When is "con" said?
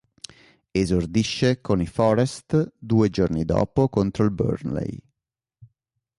1.61-1.79